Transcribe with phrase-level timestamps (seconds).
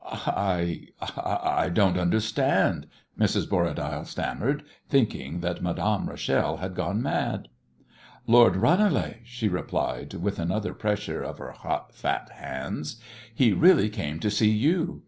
[0.03, 2.87] "I I don't understand,"
[3.19, 3.47] Mrs.
[3.47, 7.49] Borradaile stammered, thinking that Madame Rachel had gone mad.
[8.25, 12.99] "Lord Ranelagh!" she replied, with another pressure of her hot, fat hands.
[13.35, 14.99] "He really came to see you.